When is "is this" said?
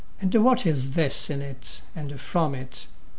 0.65-1.29